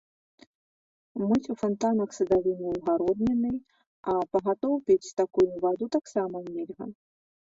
[1.27, 3.51] Мыць у фантанах садавіну і гародніны,
[4.13, 6.85] а пагатоў піць такую ваду таксама нельга.